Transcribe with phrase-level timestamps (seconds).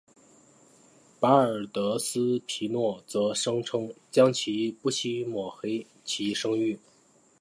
[1.19, 4.31] 巴尔德斯皮诺则声称将
[4.81, 6.79] 不惜抹黑其声誉。